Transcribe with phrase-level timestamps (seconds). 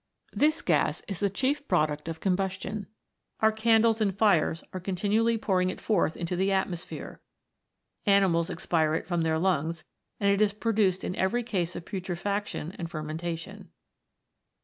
[0.33, 0.55] 38 THE FOUR ELEMENTS.
[0.57, 2.87] This gas is the chief product of combustion;
[3.39, 7.21] our candles and fires are continually pouring it forth into the atmosphere,
[8.07, 9.83] animals expire it from their lungs,
[10.19, 13.69] and it is produced in every case of putrefac tion and fermentation.